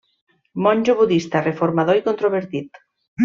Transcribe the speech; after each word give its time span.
Monjo 0.67 0.95
budista 1.01 1.43
reformador 1.49 2.01
i 2.01 2.03
controvertit. 2.09 2.81